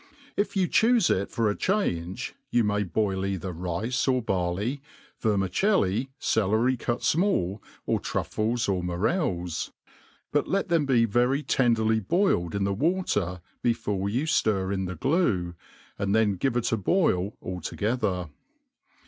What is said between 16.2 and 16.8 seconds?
give it a